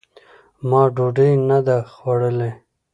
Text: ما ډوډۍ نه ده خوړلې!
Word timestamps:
ما 0.69 0.81
ډوډۍ 0.95 1.31
نه 1.49 1.57
ده 1.67 1.77
خوړلې! 1.93 2.51